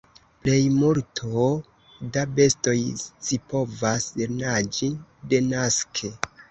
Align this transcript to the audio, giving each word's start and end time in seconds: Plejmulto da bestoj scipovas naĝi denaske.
Plejmulto 0.45 1.49
da 2.17 2.25
bestoj 2.41 2.75
scipovas 3.05 4.09
naĝi 4.43 4.95
denaske. 5.35 6.17